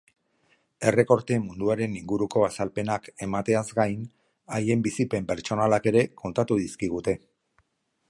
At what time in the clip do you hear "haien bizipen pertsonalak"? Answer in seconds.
4.59-5.91